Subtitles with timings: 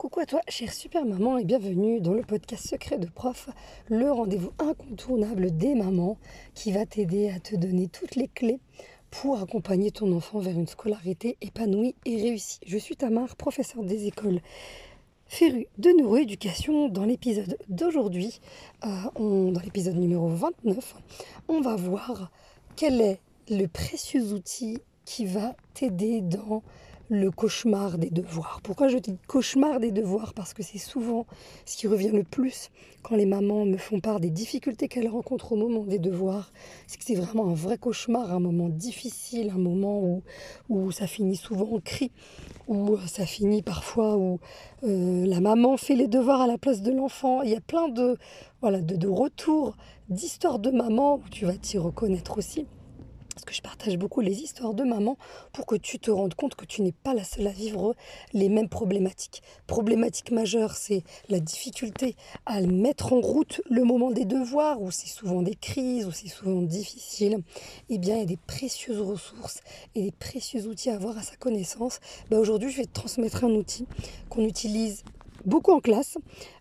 [0.00, 3.50] Coucou à toi, chère super maman, et bienvenue dans le podcast Secret de Prof,
[3.90, 6.16] le rendez-vous incontournable des mamans
[6.54, 8.60] qui va t'aider à te donner toutes les clés
[9.10, 12.60] pour accompagner ton enfant vers une scolarité épanouie et réussie.
[12.64, 14.40] Je suis Tamar, professeure des écoles
[15.26, 16.88] férue de neuroéducation.
[16.88, 18.40] Dans l'épisode d'aujourd'hui,
[18.86, 20.94] euh, dans l'épisode numéro 29,
[21.48, 22.32] on va voir
[22.74, 23.20] quel est
[23.50, 26.62] le précieux outil qui va t'aider dans
[27.10, 28.60] le cauchemar des devoirs.
[28.62, 30.32] Pourquoi je dis cauchemar des devoirs?
[30.32, 31.26] Parce que c'est souvent
[31.66, 32.70] ce qui revient le plus
[33.02, 36.52] quand les mamans me font part des difficultés qu'elles rencontrent au moment des devoirs.
[36.86, 40.22] C'est que c'est vraiment un vrai cauchemar, un moment difficile, un moment où,
[40.68, 42.12] où ça finit souvent en cri,
[42.68, 44.38] où ça finit parfois où
[44.84, 47.42] euh, la maman fait les devoirs à la place de l'enfant.
[47.42, 48.18] Il y a plein de,
[48.60, 49.76] voilà, de, de retours,
[50.10, 52.66] d'histoires de maman où tu vas t'y reconnaître aussi
[53.34, 55.16] parce que je partage beaucoup les histoires de maman
[55.52, 57.94] pour que tu te rendes compte que tu n'es pas la seule à vivre
[58.32, 59.42] les mêmes problématiques.
[59.66, 62.16] Problématique majeure, c'est la difficulté
[62.46, 66.28] à mettre en route le moment des devoirs, où c'est souvent des crises, où c'est
[66.28, 67.38] souvent difficile.
[67.88, 69.60] Eh bien, il y a des précieuses ressources
[69.94, 72.00] et des précieux outils à avoir à sa connaissance.
[72.30, 73.86] Ben, Aujourd'hui, je vais te transmettre un outil
[74.28, 75.04] qu'on utilise
[75.44, 76.18] beaucoup en classe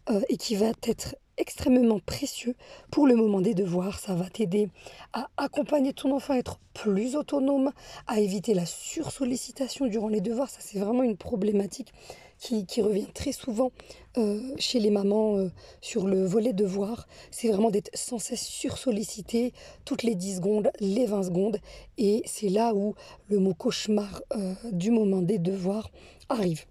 [0.10, 2.56] euh, et qui va être extrêmement précieux
[2.92, 4.00] pour le moment des devoirs.
[4.00, 4.70] Ça va t'aider
[5.14, 7.72] à accompagner ton enfant à être plus autonome,
[8.06, 10.50] à éviter la sursollicitation durant les devoirs.
[10.50, 11.94] Ça, c'est vraiment une problématique
[12.40, 13.72] qui, revient très souvent
[14.18, 17.08] euh, chez les mamans euh, sur le volet devoirs.
[17.32, 19.54] C'est vraiment d'être sans cesse sursollicité
[19.86, 21.60] toutes les 10 secondes, les 20 secondes.
[21.98, 22.96] Et c'est là où
[23.28, 25.92] le mot cauchemar euh, du moment des devoirs
[26.30, 26.66] arrive.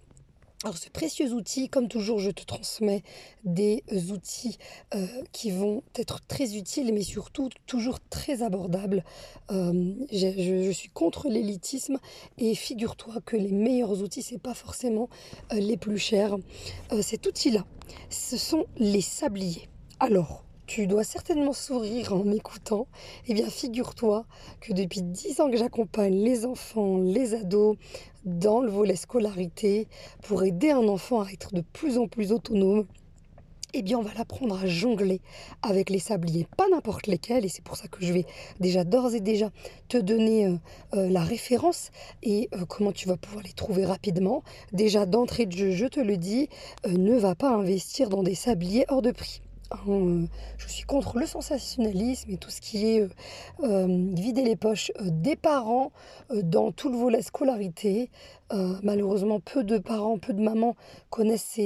[0.65, 3.01] Alors ce précieux outil, comme toujours, je te transmets
[3.45, 4.57] des euh, outils
[4.93, 9.05] euh, qui vont être très utiles, mais surtout toujours très abordables.
[9.51, 11.97] Euh, je, suis contre l'élitisme
[12.37, 15.07] et figure-toi que les meilleurs outils, c'est pas forcément
[15.53, 16.35] les plus chers.
[17.01, 17.65] cet outil-là,
[18.09, 19.69] ce sont les sabliers.
[20.01, 22.85] Alors, tu dois certainement sourire en m'écoutant.
[23.27, 24.27] Eh bien, figure-toi
[24.61, 27.75] que depuis 10 ans que j'accompagne les enfants, les ados
[28.23, 29.87] dans le volet scolarité
[30.21, 32.85] pour aider un enfant à être de plus en plus autonome,
[33.73, 35.21] eh bien, on va l'apprendre à jongler
[35.63, 38.25] avec les sabliers, pas n'importe lesquels, et c'est pour ça que je vais
[38.59, 39.49] déjà d'ores et déjà
[39.87, 40.55] te donner euh,
[40.93, 41.89] euh, la référence
[42.21, 44.43] et euh, comment tu vas pouvoir les trouver rapidement.
[44.71, 46.47] Déjà d'entrée de jeu, je te le dis,
[46.87, 49.41] ne va pas investir dans des sabliers hors de prix.
[49.87, 50.25] Euh,
[50.57, 53.09] je suis contre le sensationnalisme et tout ce qui est euh,
[53.63, 55.91] euh, vider les poches des parents
[56.31, 58.09] dans tout le volet scolarité.
[58.83, 60.75] malheureusement, peu de parents, peu de mamans
[61.09, 61.59] connaissent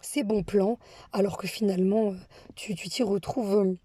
[0.00, 0.78] ces, bons plans,
[1.12, 2.14] alors que finalement,
[2.54, 3.76] tu t'y retrouves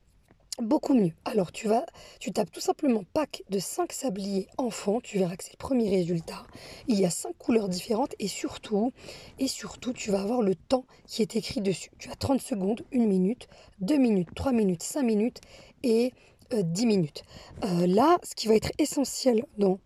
[0.61, 1.11] beaucoup mieux.
[1.25, 1.85] Alors tu vas,
[2.19, 5.89] tu tapes tout simplement pack de 5 sabliers enfants, tu verras que c'est le premier
[5.89, 6.45] résultat.
[6.87, 8.93] Il y a 5 couleurs différentes et surtout,
[9.39, 11.91] et surtout, tu vas avoir le temps qui est écrit dessus.
[11.97, 13.47] Tu as 30 secondes, 1 minute,
[13.79, 15.41] 2 minutes, 3 minutes, 5 minutes
[15.83, 16.13] et
[16.51, 17.23] 10 euh, minutes.
[17.63, 19.79] Euh, là, ce qui va être essentiel dans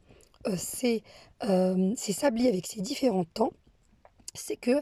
[0.48, 1.04] euh, ces,
[1.96, 3.52] ces sabliers avec ces différents temps,
[4.36, 4.82] c'est que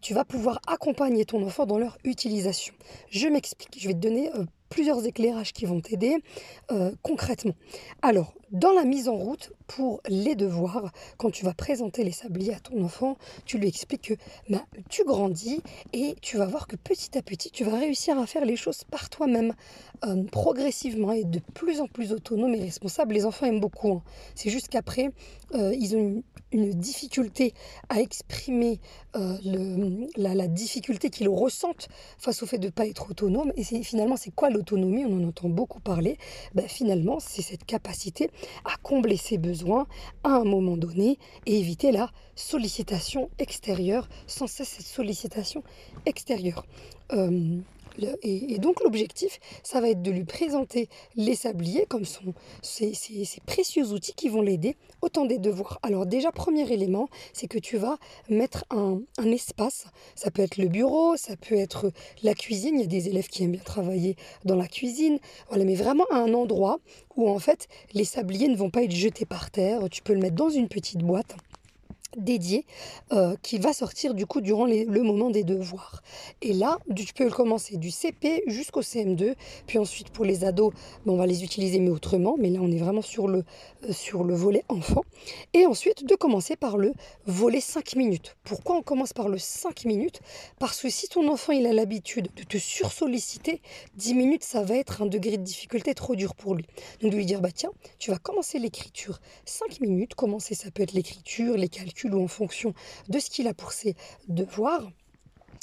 [0.00, 2.74] tu vas pouvoir accompagner ton enfant dans leur utilisation.
[3.10, 4.30] Je m'explique, je vais te donner
[4.72, 6.16] plusieurs éclairages qui vont t'aider
[6.70, 7.54] euh, concrètement.
[8.00, 12.54] Alors, dans la mise en route pour les devoirs, quand tu vas présenter les sabliers
[12.54, 14.14] à ton enfant, tu lui expliques que
[14.48, 15.62] bah, tu grandis
[15.92, 18.84] et tu vas voir que petit à petit, tu vas réussir à faire les choses
[18.84, 19.54] par toi-même,
[20.06, 23.12] euh, progressivement et de plus en plus autonome et responsable.
[23.14, 23.92] Les enfants aiment beaucoup.
[23.92, 24.02] Hein.
[24.34, 25.10] C'est juste qu'après,
[25.54, 26.22] euh, ils ont une,
[26.52, 27.54] difficulté
[27.88, 28.80] à exprimer
[29.14, 33.52] le, la, difficulté qu'ils ressentent face au fait de ne pas être autonome.
[33.56, 36.16] Et finalement, c'est quoi le autonomie, on en entend beaucoup parler,
[36.54, 38.30] ben finalement, c'est cette capacité
[38.64, 39.86] à combler ses besoins
[40.24, 45.62] à un moment donné et éviter la sollicitation extérieure, sans cesse cette sollicitation
[46.06, 46.64] extérieure.
[47.12, 47.58] Euh,
[48.22, 52.92] et, donc l'objectif, ça va être de lui présenter les sabliers comme sont ces,
[53.46, 55.78] précieux outils qui vont l'aider au temps des devoirs.
[55.82, 57.98] Alors déjà, premier élément, c'est que tu vas
[58.28, 59.00] mettre un,
[59.32, 59.86] espace.
[60.14, 61.90] Ça peut être le bureau, ça peut être
[62.22, 62.74] la cuisine.
[62.76, 65.18] Il y a des élèves qui aiment bien travailler dans la cuisine.
[65.48, 66.80] Voilà, mais vraiment à un endroit
[67.16, 69.88] où en fait les sabliers ne vont pas être jetés par terre.
[69.90, 71.36] Tu peux le mettre dans une petite boîte
[72.16, 72.66] dédié
[73.12, 76.02] euh, qui va sortir du coup durant le moment des devoirs.
[76.40, 79.34] Et là, tu peux commencer du CP jusqu'au CM2,
[79.66, 80.72] puis ensuite pour les ados,
[81.06, 83.44] ben, on va les utiliser mais autrement, mais là on est vraiment sur le,
[83.88, 85.02] euh, sur le volet enfant.
[85.54, 86.92] Et ensuite de commencer par le
[87.26, 88.36] volet 5 minutes.
[88.44, 90.20] Pourquoi on commence par le 5 minutes?
[90.58, 93.60] Parce que si ton enfant il a l'habitude de te sursolliciter,
[93.96, 96.66] 10 minutes ça va être un degré de difficulté trop dur pour lui.
[97.00, 100.82] Donc de lui dire bah tiens, tu vas commencer l'écriture 5 minutes, commencer ça peut
[100.82, 102.74] être l'écriture, les calculs, ou en fonction
[103.08, 103.94] de ce qu'il a pour ses
[104.28, 104.90] devoirs.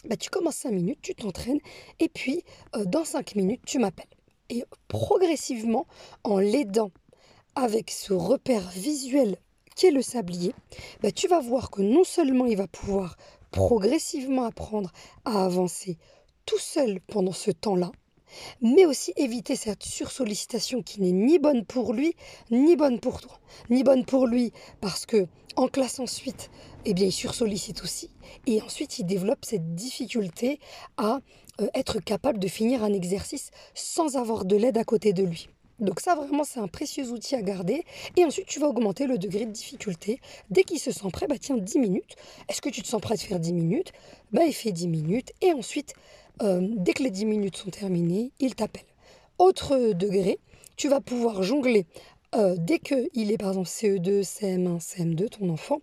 [0.05, 1.59] bah, tu commences 5 minutes, tu t'entraînes,
[1.99, 2.43] et puis
[2.75, 4.07] euh, dans 5 minutes, tu m'appelles.
[4.49, 5.85] Et progressivement,
[6.23, 6.91] en l'aidant
[7.55, 9.37] avec ce repère visuel
[9.75, 10.53] qu'est le sablier,
[11.01, 13.17] bah, tu vas voir que non seulement il va pouvoir
[13.51, 14.91] progressivement apprendre
[15.25, 15.97] à avancer
[16.45, 17.91] tout seul pendant ce temps-là,
[18.61, 22.15] mais aussi éviter cette sursollicitation qui n'est ni bonne pour lui,
[22.51, 23.39] ni bonne pour toi.
[23.69, 26.49] Ni bonne pour lui parce que en classe ensuite,
[26.85, 28.09] eh bien, il sursollicite aussi.
[28.47, 30.59] Et ensuite, il développe cette difficulté
[30.97, 31.19] à
[31.59, 35.49] euh, être capable de finir un exercice sans avoir de l'aide à côté de lui.
[35.79, 37.83] Donc ça vraiment c'est un précieux outil à garder.
[38.17, 40.19] Et ensuite tu vas augmenter le degré de difficulté.
[40.49, 42.15] Dès qu'il se sent prêt, bah tiens 10 minutes.
[42.49, 43.93] Est-ce que tu te sens prêt de faire 10 minutes?
[44.31, 45.31] Bah il fait 10 minutes.
[45.41, 45.93] Et ensuite
[46.41, 48.85] euh, dès que les 10 minutes sont terminées, il t'appelle.
[49.37, 50.39] Autre degré,
[50.75, 51.85] tu vas pouvoir jongler
[52.35, 55.81] euh, dès qu'il est par exemple CE2, CM1, CM2, ton enfant,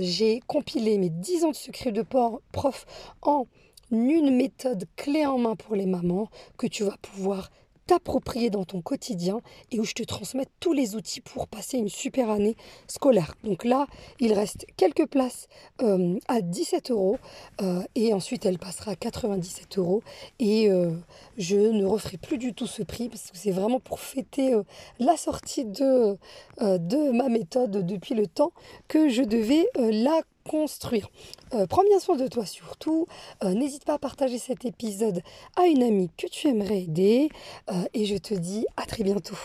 [0.00, 2.86] J'ai compilé mes 10 ans de secret de prof
[3.22, 3.46] en
[3.90, 6.28] une méthode clé en main pour les mamans
[6.58, 7.48] que tu vas pouvoir
[7.88, 9.40] t'approprier dans ton quotidien
[9.72, 12.54] et où je te transmets tous les outils pour passer une super année
[12.86, 13.34] scolaire.
[13.44, 13.86] Donc là,
[14.20, 15.48] il reste quelques places
[15.82, 17.18] euh, à 17 euros
[17.62, 20.02] euh, et ensuite elle passera à 97 euros
[20.38, 20.92] et euh,
[21.38, 24.54] je ne referai plus du tout ce prix parce que c'est vraiment pour fêter
[24.98, 26.18] la sortie de,
[26.60, 28.52] de ma méthode depuis le temps
[28.86, 31.08] que je devais la construire.
[31.54, 33.06] Euh, prends bien soin de toi surtout.
[33.44, 35.22] Euh, n'hésite pas à partager cet épisode
[35.56, 37.28] à une amie que tu aimerais aider.
[37.70, 39.38] Euh, et je te dis à très bientôt.